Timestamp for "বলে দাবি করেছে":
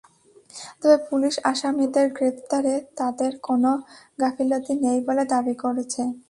5.07-6.03